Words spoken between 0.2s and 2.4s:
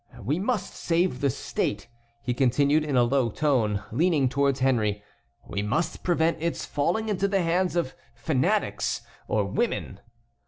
"We must save the state," he